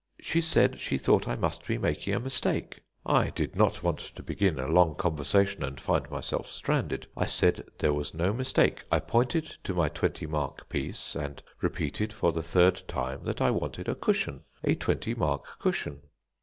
[0.19, 2.81] "She said she thought I must be making a mistake.
[3.05, 7.05] "I did not want to begin a long conversation and find myself stranded.
[7.15, 8.81] I said there was no mistake.
[8.91, 13.51] I pointed to my twenty mark piece, and repeated for the third time that I
[13.51, 16.01] wanted a cushion, 'a twenty mark cushion.'